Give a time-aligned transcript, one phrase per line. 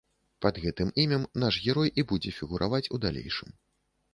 [0.43, 3.57] Пад гэтым імем наш герой і будзе фігураваць у далейшым.